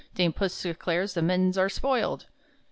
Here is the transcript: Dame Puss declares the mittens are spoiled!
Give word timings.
Dame 0.15 0.33
Puss 0.33 0.63
declares 0.63 1.13
the 1.13 1.21
mittens 1.21 1.59
are 1.59 1.69
spoiled! 1.69 2.25